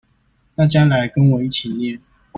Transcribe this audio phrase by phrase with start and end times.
[0.55, 2.01] 大家來跟我一起念